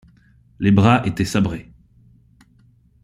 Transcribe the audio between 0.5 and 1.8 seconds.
Les bras étaient sabrés.